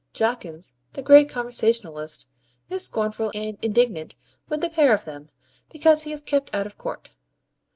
Jawkins, 0.13 0.73
the 0.93 1.03
great 1.03 1.29
conversationalist, 1.29 2.27
is 2.71 2.83
scornful 2.85 3.31
and 3.35 3.59
indignant 3.61 4.15
with 4.49 4.61
the 4.61 4.69
pair 4.71 4.93
of 4.93 5.05
them, 5.05 5.29
because 5.69 6.05
he 6.05 6.11
is 6.11 6.21
kept 6.21 6.49
out 6.55 6.65
of 6.65 6.75
court. 6.75 7.11